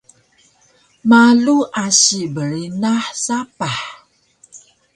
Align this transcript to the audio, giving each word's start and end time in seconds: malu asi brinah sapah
malu 1.09 1.57
asi 1.85 2.19
brinah 2.35 3.05
sapah 3.25 3.79